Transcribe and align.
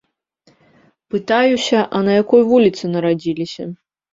Пытаюся, 1.15 1.79
а 1.99 2.01
на 2.09 2.17
якой 2.23 2.41
вуліцы 2.55 2.83
нарадзіліся. 2.95 3.71